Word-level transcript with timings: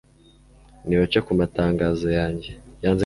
nibaca 0.87 1.19
ku 1.25 1.31
matangazo 1.41 2.07
yanjye 2.17 2.49